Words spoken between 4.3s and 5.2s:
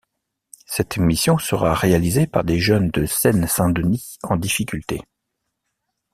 difficultés.